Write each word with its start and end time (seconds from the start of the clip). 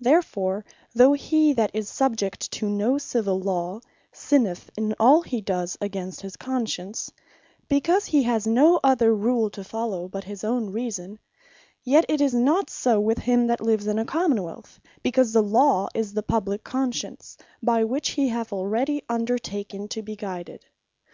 Therefore, 0.00 0.64
though 0.94 1.12
he 1.12 1.52
that 1.52 1.70
is 1.74 1.86
subject 1.90 2.50
to 2.52 2.66
no 2.70 2.96
Civill 2.96 3.40
Law, 3.40 3.80
sinneth 4.10 4.70
in 4.74 4.94
all 4.98 5.20
he 5.20 5.42
does 5.42 5.76
against 5.82 6.22
his 6.22 6.34
Conscience, 6.38 7.12
because 7.68 8.06
he 8.06 8.22
has 8.22 8.46
no 8.46 8.80
other 8.82 9.14
rule 9.14 9.50
to 9.50 9.62
follow 9.62 10.08
but 10.08 10.24
his 10.24 10.44
own 10.44 10.70
reason; 10.72 11.18
yet 11.82 12.06
it 12.08 12.22
is 12.22 12.32
not 12.32 12.70
so 12.70 12.98
with 13.00 13.18
him 13.18 13.48
that 13.48 13.60
lives 13.60 13.86
in 13.86 13.98
a 13.98 14.06
Common 14.06 14.42
wealth; 14.42 14.80
because 15.02 15.34
the 15.34 15.42
Law 15.42 15.88
is 15.94 16.14
the 16.14 16.22
publique 16.22 16.64
Conscience, 16.64 17.36
by 17.62 17.84
which 17.84 18.12
he 18.12 18.28
hath 18.30 18.54
already 18.54 19.02
undertaken 19.10 19.88
to 19.88 20.00
be 20.00 20.16
guided. 20.16 20.64